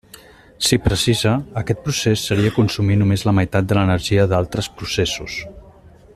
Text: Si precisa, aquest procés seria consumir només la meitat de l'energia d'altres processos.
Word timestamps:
Si 0.67 0.77
precisa, 0.87 1.33
aquest 1.61 1.83
procés 1.89 2.23
seria 2.31 2.55
consumir 2.57 2.99
només 3.03 3.27
la 3.29 3.35
meitat 3.41 3.69
de 3.73 3.79
l'energia 3.81 4.27
d'altres 4.33 4.73
processos. 4.81 5.39